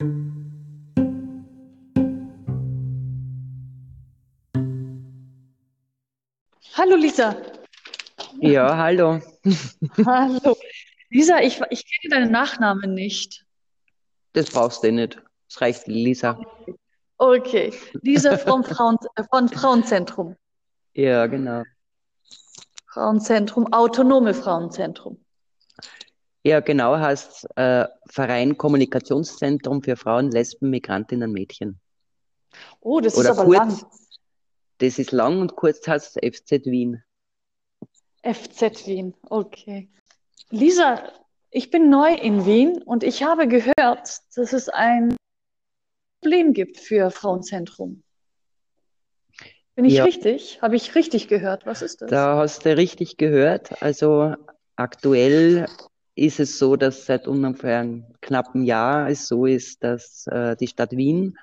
[0.00, 0.14] Hallo
[6.96, 7.36] Lisa.
[8.40, 9.20] Ja, hallo.
[10.06, 10.56] Hallo.
[11.10, 13.44] Lisa, ich, ich kenne deinen Nachnamen nicht.
[14.34, 15.20] Das brauchst du nicht.
[15.48, 16.38] Es reicht Lisa.
[17.16, 17.72] Okay.
[18.02, 20.36] Lisa vom Frauen, äh, von Frauenzentrum.
[20.92, 21.64] Ja, genau.
[22.86, 25.24] Frauenzentrum, autonome Frauenzentrum.
[26.48, 31.78] Ja, genau heißt äh, Verein Kommunikationszentrum für Frauen, Lesben, Migrantinnen, Mädchen.
[32.80, 33.90] Oh, das Oder ist aber kurz, lang.
[34.78, 37.02] das ist lang und kurz heißt es FZ Wien.
[38.22, 39.88] FZ Wien, okay.
[40.50, 41.12] Lisa,
[41.50, 43.76] ich bin neu in Wien und ich habe gehört,
[44.34, 45.16] dass es ein
[46.22, 48.02] Problem gibt für Frauenzentrum.
[49.74, 50.60] Bin ich Ja, richtig?
[50.62, 51.66] Habe ich richtig gehört?
[51.66, 52.10] Was ist das?
[52.10, 53.82] da hast du richtig gehört.
[53.82, 54.34] Also
[54.76, 55.66] aktuell
[56.18, 60.66] ist es so, dass seit ungefähr einem knappen Jahr es so ist, dass äh, die
[60.66, 61.38] Stadt Wien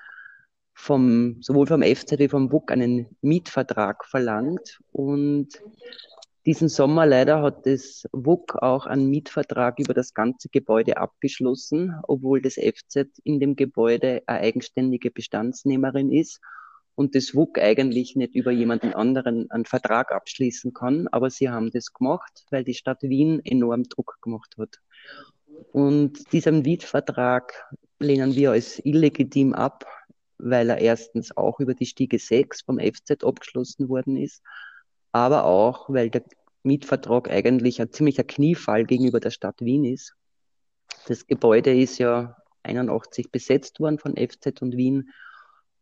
[0.74, 4.78] vom, sowohl vom FZ wie vom WUK einen Mietvertrag verlangt.
[4.92, 5.48] Und
[6.44, 12.42] diesen Sommer leider hat das WUK auch einen Mietvertrag über das ganze Gebäude abgeschlossen, obwohl
[12.42, 16.40] das FZ in dem Gebäude eine eigenständige Bestandsnehmerin ist
[16.96, 21.06] und das WUK eigentlich nicht über jemanden anderen einen Vertrag abschließen kann.
[21.08, 24.80] Aber sie haben das gemacht, weil die Stadt Wien enorm Druck gemacht hat.
[25.72, 27.52] Und diesen Mietvertrag
[27.98, 29.86] lehnen wir als illegitim ab,
[30.38, 34.42] weil er erstens auch über die Stiege 6 vom FZ abgeschlossen worden ist,
[35.12, 36.24] aber auch, weil der
[36.62, 40.14] Mietvertrag eigentlich ein ziemlicher Kniefall gegenüber der Stadt Wien ist.
[41.06, 45.10] Das Gebäude ist ja 81 besetzt worden von FZ und Wien,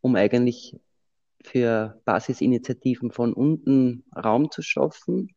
[0.01, 0.79] um eigentlich
[1.45, 5.35] für Basisinitiativen von unten Raum zu schaffen.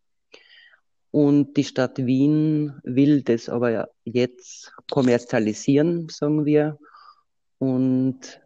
[1.11, 6.78] Und die Stadt Wien will das aber jetzt kommerzialisieren, sagen wir,
[7.59, 8.41] und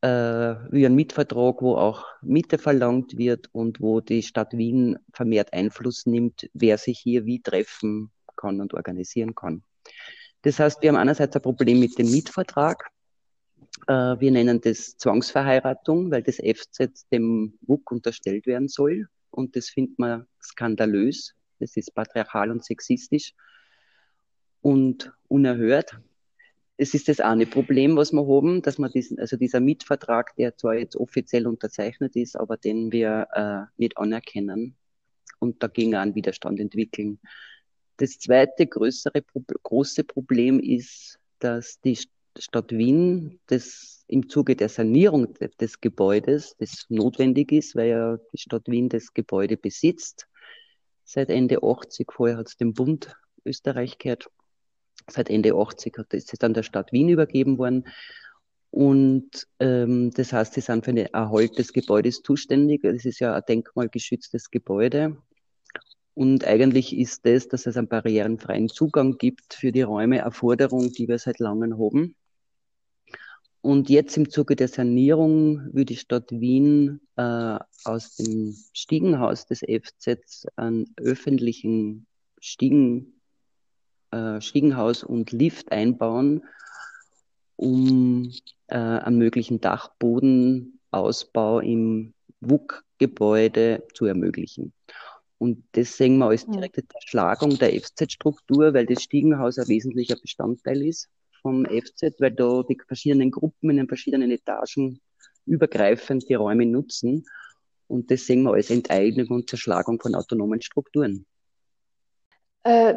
[0.00, 5.52] äh, wie ein Mietvertrag, wo auch Miete verlangt wird und wo die Stadt Wien vermehrt
[5.52, 9.62] Einfluss nimmt, wer sich hier wie treffen kann und organisieren kann.
[10.42, 12.90] Das heißt, wir haben einerseits ein Problem mit dem Mietvertrag.
[13.86, 19.06] Äh, wir nennen das Zwangsverheiratung, weil das FZ dem WUK unterstellt werden soll.
[19.30, 21.34] Und das findet man skandalös.
[21.58, 23.34] Das ist patriarchal und sexistisch
[24.60, 25.98] und unerhört.
[26.76, 30.56] Es ist das eine Problem, was wir haben, dass man diesen, also dieser Mietvertrag, der
[30.56, 34.76] zwar jetzt offiziell unterzeichnet ist, aber den wir äh, nicht anerkennen
[35.38, 37.20] und dagegen einen Widerstand entwickeln.
[37.98, 39.22] Das zweite größere,
[39.62, 41.96] große Problem ist, dass die
[42.38, 48.38] Stadt Wien das im Zuge der Sanierung des Gebäudes, das notwendig ist, weil ja die
[48.38, 50.26] Stadt Wien das Gebäude besitzt,
[51.04, 53.14] seit Ende 80, vorher hat es dem Bund
[53.44, 54.30] Österreich gehört,
[55.08, 57.86] seit Ende 80 hat es dann der Stadt Wien übergeben worden.
[58.70, 62.82] Und ähm, das heißt, sie sind für den Erhalt des Gebäudes zuständig.
[62.82, 65.16] Das ist ja ein denkmalgeschütztes Gebäude.
[66.14, 70.92] Und eigentlich ist das, dass es einen barrierenfreien Zugang gibt für die Räume, eine Forderung,
[70.92, 72.16] die wir seit langem haben.
[73.64, 79.60] Und jetzt im Zuge der Sanierung will die Stadt Wien äh, aus dem Stiegenhaus des
[79.60, 82.06] FZ einen öffentlichen
[82.40, 83.22] Stiegen,
[84.10, 86.44] äh, Stiegenhaus und Lift einbauen,
[87.56, 88.34] um
[88.66, 94.74] äh, einen möglichen Dachbodenausbau im WUK-Gebäude zu ermöglichen.
[95.38, 100.82] Und das sehen wir als direkte Zerschlagung der FZ-Struktur, weil das Stiegenhaus ein wesentlicher Bestandteil
[100.82, 101.08] ist
[101.44, 105.00] vom FZ, weil da die verschiedenen Gruppen in den verschiedenen Etagen
[105.44, 107.26] übergreifend die Räume nutzen.
[107.86, 111.26] Und das sehen wir als Enteignung und Zerschlagung von autonomen Strukturen.
[112.62, 112.94] Äh,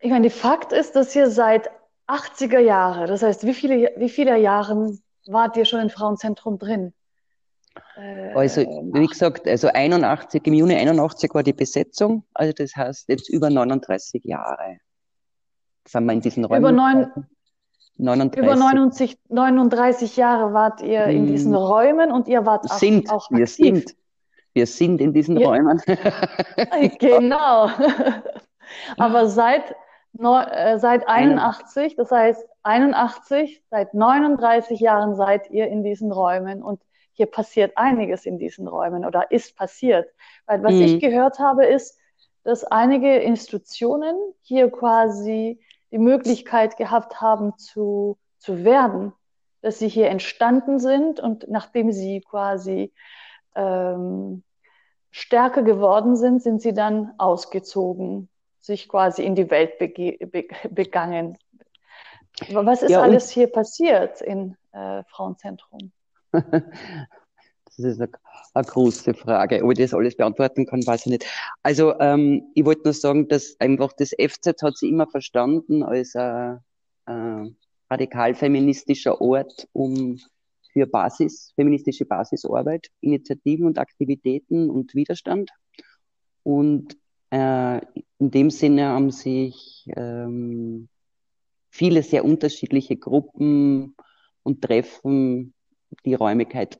[0.00, 1.70] ich meine, Fakt ist, dass ihr seit
[2.06, 6.92] 80er Jahre, das heißt, wie viele, wie viele Jahren wart ihr schon im Frauenzentrum drin?
[7.96, 13.08] Äh, also, wie gesagt, also 81, im Juni 81 war die Besetzung, also das heißt
[13.08, 14.80] jetzt über 39 Jahre
[15.90, 16.60] sind wir in diesen Räumen.
[16.60, 17.26] Über neun,
[17.96, 18.42] 39.
[18.42, 21.62] Über 90, 39 Jahre wart ihr in diesen hm.
[21.62, 23.84] Räumen und ihr wart sind, auch, wir aktiv.
[23.84, 23.96] Sind.
[24.52, 25.48] Wir sind in diesen ja.
[25.48, 25.80] Räumen.
[26.98, 27.68] genau.
[28.96, 29.74] Aber seit,
[30.18, 36.80] äh, seit 81, das heißt 81, seit 39 Jahren seid ihr in diesen Räumen und
[37.12, 40.08] hier passiert einiges in diesen Räumen oder ist passiert.
[40.46, 40.82] Weil was mhm.
[40.82, 41.98] ich gehört habe, ist,
[42.44, 45.60] dass einige Institutionen hier quasi
[45.90, 49.12] die Möglichkeit gehabt haben zu, zu werden,
[49.60, 52.92] dass sie hier entstanden sind und nachdem sie quasi
[53.54, 54.42] ähm,
[55.10, 58.28] stärker geworden sind, sind sie dann ausgezogen,
[58.60, 61.36] sich quasi in die Welt bege be begangen.
[62.50, 65.92] Was ist ja, alles hier passiert in, äh, Frauenzentrum?
[67.76, 68.10] Das ist eine,
[68.54, 69.64] eine, große Frage.
[69.64, 71.26] Ob ich das alles beantworten kann, weiß ich nicht.
[71.62, 76.14] Also ähm, ich wollte nur sagen, dass einfach das FZ hat sich immer verstanden als
[76.16, 76.58] ein,
[77.06, 77.56] ein
[77.88, 80.18] radikal feministischer Ort, um
[80.72, 85.50] für Basis, feministische Basisarbeit, Initiativen und Aktivitäten und Widerstand.
[86.42, 86.96] Und
[87.30, 87.80] äh,
[88.18, 90.88] in dem Sinne haben sich ähm,
[91.70, 93.94] viele sehr unterschiedliche Gruppen
[94.42, 95.54] und Treffen
[96.04, 96.78] die Räumlichkeit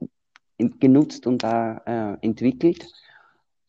[0.80, 2.86] genutzt und da äh, entwickelt.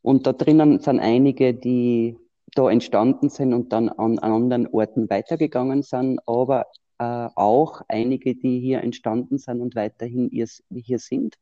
[0.02, 2.18] Und da drinnen sind einige, die
[2.54, 6.66] da entstanden sind und dann an, an anderen Orten weitergegangen sind, aber
[6.98, 11.36] äh, auch einige, die hier entstanden sind und weiterhin hier, hier sind.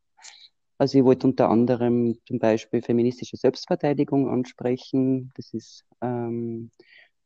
[0.78, 5.32] Also ich wollte unter anderem zum Beispiel feministische Selbstverteidigung ansprechen.
[5.36, 6.72] Das ist, ähm,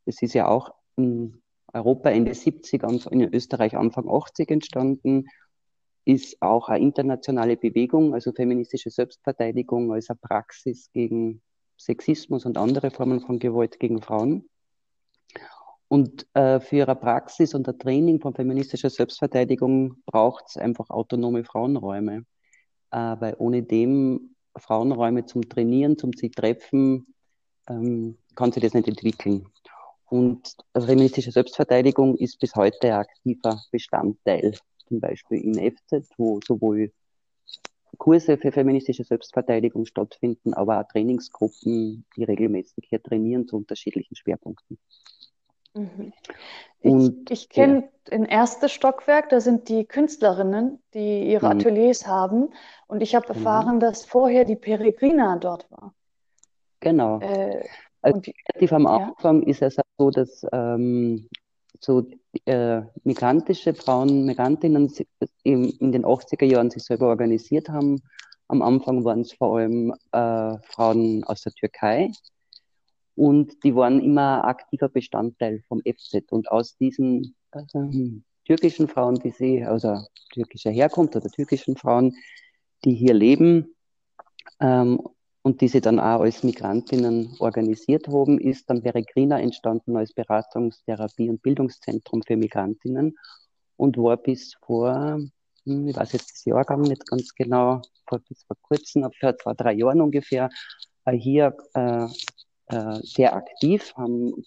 [0.06, 1.42] das ist ja auch in
[1.74, 2.82] Europa Ende 70,
[3.12, 5.28] in Österreich Anfang 80 entstanden
[6.06, 11.42] ist auch eine internationale Bewegung, also feministische Selbstverteidigung als eine Praxis gegen
[11.78, 14.50] Sexismus und andere Formen von Gewalt gegen Frauen.
[15.88, 21.44] Und äh, für ihre Praxis und ein Training von feministischer Selbstverteidigung braucht es einfach autonome
[21.44, 22.26] Frauenräume,
[22.92, 27.14] äh, weil ohne dem Frauenräume zum Trainieren, zum sich treffen,
[27.70, 29.48] ähm, kann sich das nicht entwickeln.
[30.10, 34.58] Und feministische Selbstverteidigung ist bis heute ein aktiver Bestandteil
[34.88, 36.92] zum Beispiel in FZ, wo sowohl
[37.98, 44.80] Kurse für feministische Selbstverteidigung stattfinden, aber auch Trainingsgruppen, die regelmäßig hier trainieren zu unterschiedlichen Schwerpunkten.
[45.74, 46.14] Mhm.
[46.82, 48.18] Und, ich, ich kenne ja.
[48.18, 51.60] ein erstes Stockwerk, da sind die Künstlerinnen, die ihre mhm.
[51.60, 52.50] Ateliers haben.
[52.88, 53.80] Und ich habe erfahren, mhm.
[53.80, 55.94] dass vorher die Peregrina dort war.
[56.80, 57.20] Genau.
[57.22, 57.64] Äh,
[58.02, 59.50] also relativ am Anfang ja.
[59.50, 61.30] ist es so, dass ähm,
[61.80, 62.06] so
[62.46, 64.92] äh, migrantische Frauen, Migrantinnen
[65.44, 68.02] in, in, den 80er Jahren sich selber organisiert haben.
[68.48, 72.12] Am Anfang waren es vor allem äh, Frauen aus der Türkei
[73.16, 76.32] und die waren immer aktiver Bestandteil vom FZ.
[76.32, 77.64] Und aus diesen äh,
[78.46, 80.00] türkischen Frauen, die sie, also
[80.34, 82.16] türkischer Herkunft oder türkischen Frauen,
[82.84, 83.76] die hier leben,
[84.60, 85.00] ähm,
[85.44, 91.30] und die sie dann auch als Migrantinnen organisiert haben, ist dann Peregrina entstanden als Beratungstherapie
[91.30, 93.18] und Bildungszentrum für Migrantinnen
[93.76, 95.20] und war bis vor,
[95.66, 99.54] hm, ich weiß jetzt das Jahrgang nicht ganz genau, vor, bis vor kurzem, vor zwei,
[99.54, 100.50] drei Jahren ungefähr,
[101.06, 102.08] äh, hier äh,
[102.68, 104.46] äh, sehr aktiv, haben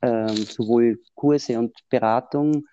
[0.00, 2.64] äh, sowohl Kurse und Beratung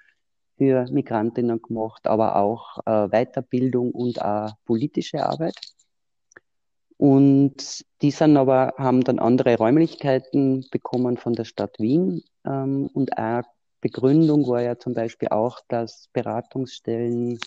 [0.57, 5.55] für Migrantinnen gemacht, aber auch äh, Weiterbildung und auch politische Arbeit.
[6.98, 12.24] Und die sind aber, haben dann andere Räumlichkeiten bekommen von der Stadt Wien.
[12.45, 13.44] Ähm, und eine
[13.81, 17.40] Begründung war ja zum Beispiel auch, dass Beratungsstellen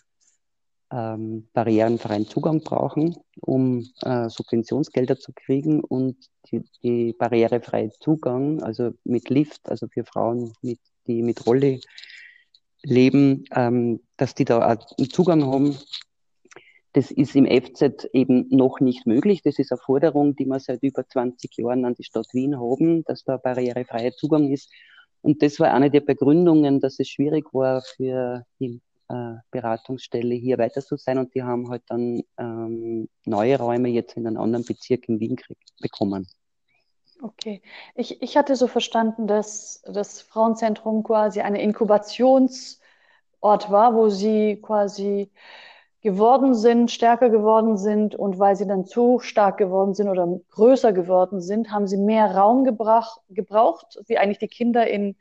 [0.92, 5.82] ähm, barrierenfreien Zugang brauchen, um äh, Subventionsgelder zu kriegen.
[5.82, 6.16] Und
[6.50, 11.80] die, die barrierefreie Zugang, also mit Lift, also für Frauen, mit, die mit Rolle
[12.82, 15.76] leben, ähm, dass die da einen Zugang haben
[16.96, 19.42] das ist im FZ eben noch nicht möglich.
[19.42, 23.04] Das ist eine Forderung, die wir seit über 20 Jahren an die Stadt Wien haben,
[23.04, 24.72] dass da barrierefreier Zugang ist.
[25.20, 30.56] Und das war eine der Begründungen, dass es schwierig war für die äh, Beratungsstelle hier
[30.56, 31.18] weiter zu sein.
[31.18, 35.36] Und die haben halt dann ähm, neue Räume jetzt in einem anderen Bezirk in Wien
[35.82, 36.26] bekommen.
[37.20, 37.60] Okay.
[37.94, 42.80] Ich, ich hatte so verstanden, dass das Frauenzentrum quasi eine Inkubationsort
[43.42, 45.30] war, wo sie quasi
[46.06, 50.92] geworden sind, stärker geworden sind und weil sie dann zu stark geworden sind oder größer
[50.92, 55.16] geworden sind, haben sie mehr Raum gebrauch, gebraucht, wie eigentlich die Kinder in,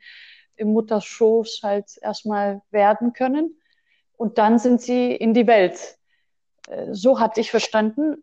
[0.54, 3.60] im Mutterschoß halt erstmal werden können.
[4.16, 5.98] Und dann sind sie in die Welt.
[6.68, 8.22] Äh, so hatte ich verstanden.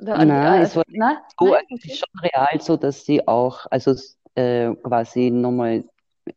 [0.00, 1.22] Nein, äh, es war na?
[1.38, 1.62] so, Nein?
[1.70, 1.94] Okay.
[1.94, 3.94] schon real so, dass sie auch, also
[4.34, 5.84] äh, quasi nochmal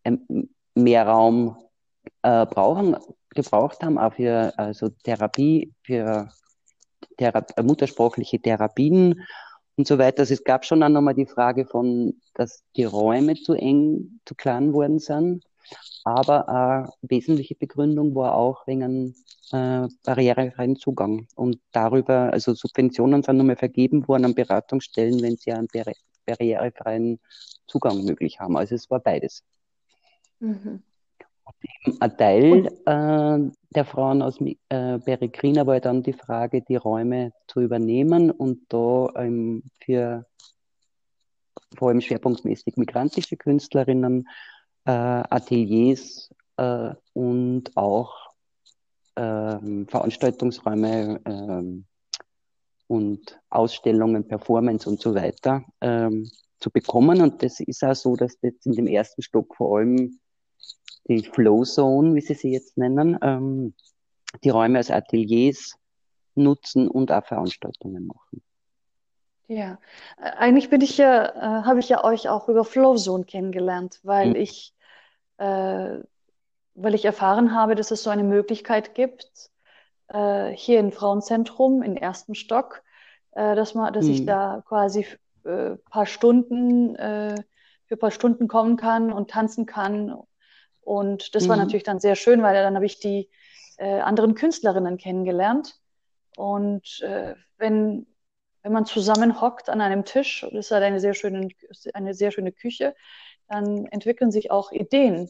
[0.03, 1.57] ähm, mehr Raum
[2.21, 2.95] äh, brauchen,
[3.35, 6.29] gebraucht haben, auch für also Therapie, für
[7.17, 9.25] Thera muttersprachliche Therapien
[9.75, 10.21] und so weiter.
[10.21, 14.35] Also es gab schon auch nochmal die Frage von, dass die Räume zu eng, zu
[14.35, 15.43] klein worden sind.
[16.03, 19.15] Aber eine wesentliche Begründung war auch wegen
[19.51, 21.27] äh, barrierefreien Zugang.
[21.35, 25.67] Und darüber, also Subventionen sind nochmal vergeben worden an Beratungsstellen, wenn sie einen
[26.25, 27.19] barrierefreien
[27.67, 28.57] Zugang möglich haben.
[28.57, 29.43] Also es war beides.
[30.39, 30.81] Mhm.
[31.99, 37.61] Ein Teil äh, der Frauen aus äh, Peregrina war dann die Frage, die Räume zu
[37.61, 40.25] übernehmen und da ähm, für
[41.77, 44.27] vor allem schwerpunktmäßig migrantische Künstlerinnen
[44.85, 48.31] äh, Ateliers äh, und auch
[49.15, 51.85] ähm, Veranstaltungsräume ähm,
[52.87, 56.29] und Ausstellungen, Performance und so weiter ähm,
[56.59, 57.21] zu bekommen.
[57.21, 60.19] Und das ist auch so, dass jetzt in dem ersten Stock vor allem
[61.09, 63.73] die Flow Zone, wie sie sie jetzt nennen, ähm,
[64.43, 65.75] die Räume als Ateliers
[66.35, 68.41] nutzen und auch Veranstaltungen machen.
[69.47, 69.79] Ja,
[70.17, 74.29] äh, eigentlich bin ich ja, äh, habe ich ja euch auch über Flowzone kennengelernt, weil
[74.29, 74.35] mhm.
[74.35, 74.73] ich,
[75.37, 75.97] äh,
[76.75, 79.49] weil ich erfahren habe, dass es so eine Möglichkeit gibt,
[80.09, 82.83] äh, hier im Frauenzentrum im ersten Stock,
[83.31, 84.11] äh, dass man, dass mhm.
[84.11, 85.05] ich da quasi
[85.45, 90.15] äh, paar Stunden für ein paar Stunden kommen kann und tanzen kann.
[90.81, 91.49] Und das mhm.
[91.49, 93.29] war natürlich dann sehr schön, weil dann habe ich die
[93.77, 95.79] äh, anderen Künstlerinnen kennengelernt.
[96.35, 98.05] Und äh, wenn
[98.61, 101.49] wenn man zusammen hockt an einem Tisch, das ist halt eine sehr schöne,
[101.93, 102.95] eine sehr schöne Küche,
[103.47, 105.29] dann entwickeln sich auch Ideen.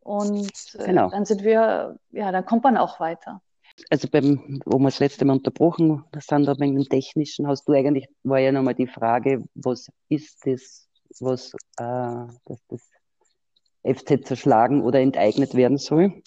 [0.00, 1.10] Und äh, genau.
[1.10, 3.42] dann sind wir, ja, dann kommt man auch weiter.
[3.88, 7.72] Also beim, wo wir das letzte Mal unterbrochen sind, da wegen dem Technischen, hast du
[7.72, 12.82] eigentlich, war ja nochmal die Frage, was ist das, was äh, dass das
[13.82, 16.22] FZ zerschlagen oder enteignet werden soll.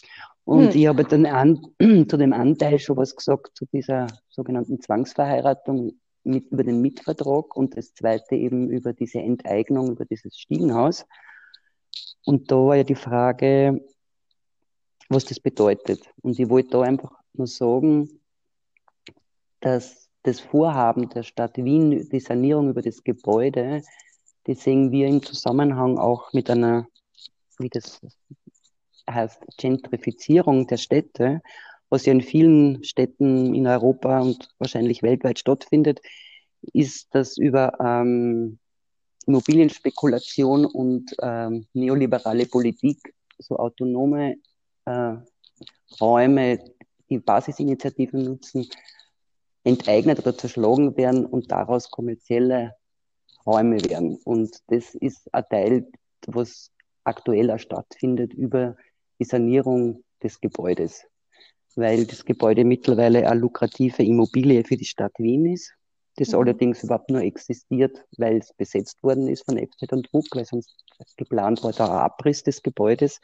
[0.46, 0.80] Und hm.
[0.80, 1.62] ich habe dann an,
[2.08, 5.94] zu dem Anteil schon was gesagt, zu dieser sogenannten Zwangsverheiratung
[6.24, 11.06] mit, über den Mietvertrag und das zweite eben über diese Enteignung, über dieses Stiegenhaus.
[12.26, 13.82] Und da war ja die Frage,
[15.10, 16.02] was das bedeutet.
[16.22, 18.10] Und ich wollte da einfach nur sagen,
[19.60, 23.82] dass das Vorhaben der Stadt Wien, die Sanierung über das Gebäude,
[24.48, 26.88] die sehen wir im Zusammenhang auch mit einer,
[27.63, 28.01] wie das
[29.10, 31.41] heißt, Gentrifizierung der Städte
[31.93, 36.01] was ja in vielen Städten in Europa und wahrscheinlich weltweit stattfindet,
[36.74, 38.58] ist, dass über ähm,
[39.27, 44.38] Immobilienspekulation und ähm, neoliberale Politik so autonome
[44.86, 45.13] äh,
[46.01, 46.65] Räume,
[47.12, 48.67] die Basisinitiativen nutzen,
[49.63, 52.74] enteignet oder zerschlagen werden und daraus kommerzielle
[53.46, 54.17] Räume werden.
[54.24, 55.91] Und das ist ein Teil,
[56.25, 56.72] was
[57.04, 58.76] aktuell stattfindet über
[59.20, 61.06] die Sanierung des Gebäudes
[61.76, 65.74] weil das Gebäude mittlerweile eine lukrative Immobilie für die Stadt Wien ist.
[66.18, 66.40] Das mhm.
[66.40, 70.76] allerdings überhaupt nur existiert, weil es besetzt worden ist von FZ und Druck, weil sonst
[71.18, 73.20] geplant war der Abriss des Gebäudes.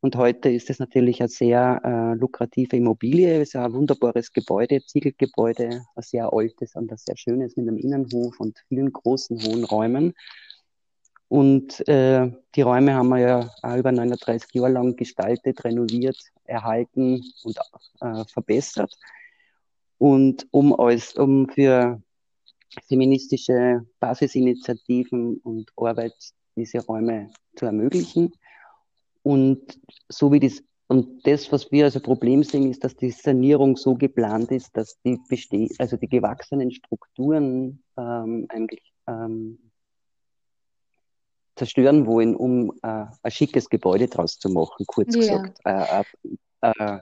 [0.00, 3.40] Und heute ist es natürlich eine sehr äh, lukrative Immobilie.
[3.40, 7.78] Es ist ein wunderbares Gebäude, Ziegelgebäude, ein sehr altes und ein sehr schönes mit einem
[7.78, 10.14] Innenhof und vielen großen, hohen Räumen.
[11.28, 17.22] Und äh, die Räume haben wir ja auch über 39 Jahre lang gestaltet, renoviert, erhalten
[17.44, 17.58] und
[18.00, 18.96] äh, verbessert.
[19.98, 22.00] Und um, als, um für
[22.86, 26.14] feministische Basisinitiativen und Arbeit
[26.56, 28.32] diese Räume zu ermöglichen.
[29.22, 33.76] Und so wie das, und das, was wir als Problem sehen, ist, dass die Sanierung
[33.76, 39.58] so geplant ist, dass die beste also die gewachsenen Strukturen ähm, eigentlich ähm,
[41.58, 45.20] zerstören wollen, um äh, ein schickes Gebäude draus zu machen, kurz ja.
[45.20, 45.58] gesagt.
[45.64, 46.02] Äh,
[46.62, 47.00] äh, äh,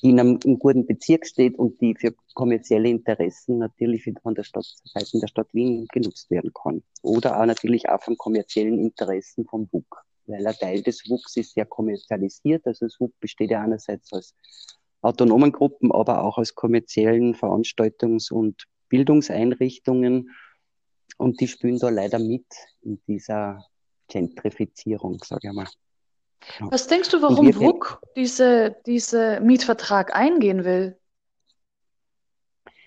[0.00, 4.42] die in einem, einem, guten Bezirk steht und die für kommerzielle Interessen natürlich von der
[4.42, 6.82] Stadt, Seiten der Stadt Wien genutzt werden kann.
[7.02, 10.04] Oder auch natürlich auch von kommerziellen Interessen vom WUK.
[10.26, 12.66] Weil ein Teil des WUKs ist sehr kommerzialisiert.
[12.66, 14.34] Also das WUK besteht ja einerseits aus
[15.02, 20.30] autonomen Gruppen, aber auch aus kommerziellen Veranstaltungs- und Bildungseinrichtungen
[21.22, 22.46] und die spielen da leider mit
[22.82, 23.64] in dieser
[24.08, 25.68] Gentrifizierung, sage ich mal.
[26.60, 30.98] Was denkst du, warum WUK diese, diese Mietvertrag eingehen will?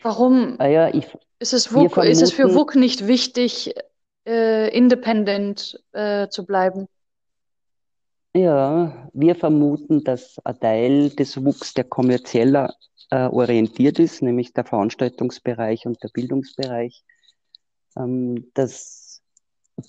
[0.02, 1.08] Warum ah ja, ich,
[1.40, 3.74] ist, es WUK, vermuten, ist es für WUK nicht wichtig,
[4.28, 6.88] äh, independent äh, zu bleiben?
[8.36, 12.76] Ja, wir vermuten, dass ein Teil des WUKs, der kommerzieller
[13.10, 17.06] äh, orientiert ist, nämlich der Veranstaltungsbereich und der Bildungsbereich,
[17.98, 19.22] ähm, dass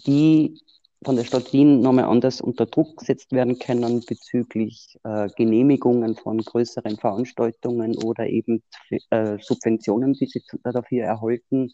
[0.06, 0.60] die
[1.04, 6.38] von der Stadt Wien nochmal anders unter Druck gesetzt werden können bezüglich äh, Genehmigungen von
[6.38, 8.62] größeren Veranstaltungen oder eben
[9.10, 11.70] äh, Subventionen, die sie dafür erhalten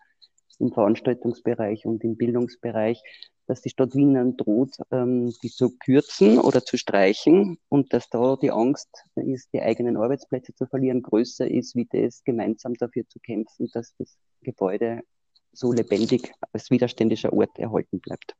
[0.58, 3.02] im Veranstaltungsbereich und im Bildungsbereich,
[3.46, 8.08] dass die Stadt Wien dann droht, ähm, die zu kürzen oder zu streichen und dass
[8.10, 13.06] da die Angst ist, die eigenen Arbeitsplätze zu verlieren, größer ist, wie das gemeinsam dafür
[13.08, 15.00] zu kämpfen, dass das Gebäude
[15.52, 18.34] so lebendig als widerständischer Ort erhalten bleibt.